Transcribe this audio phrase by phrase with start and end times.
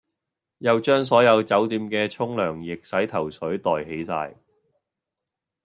[0.57, 4.33] 又將所有酒店既沖涼液洗頭水袋起哂